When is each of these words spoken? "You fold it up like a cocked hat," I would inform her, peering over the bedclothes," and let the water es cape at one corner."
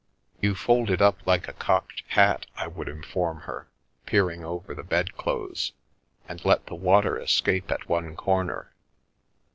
"You 0.41 0.55
fold 0.55 0.89
it 0.89 0.99
up 0.99 1.19
like 1.27 1.47
a 1.47 1.53
cocked 1.53 2.01
hat," 2.07 2.47
I 2.55 2.65
would 2.65 2.87
inform 2.87 3.41
her, 3.41 3.67
peering 4.07 4.43
over 4.43 4.73
the 4.73 4.81
bedclothes," 4.81 5.73
and 6.27 6.43
let 6.43 6.65
the 6.65 6.73
water 6.73 7.19
es 7.19 7.39
cape 7.39 7.69
at 7.71 7.87
one 7.87 8.15
corner." 8.15 8.73